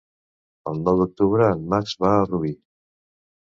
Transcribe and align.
El 0.71 0.79
nou 0.87 0.97
d'octubre 1.01 1.51
en 1.57 1.61
Max 1.75 1.93
va 2.05 2.15
a 2.15 2.25
Rubí. 2.31 2.51